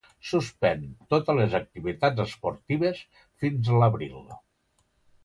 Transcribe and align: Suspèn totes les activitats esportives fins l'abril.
Suspèn 0.27 0.79
totes 1.13 1.35
les 1.39 1.53
activitats 1.59 2.21
esportives 2.23 3.03
fins 3.45 3.71
l'abril. 3.85 4.17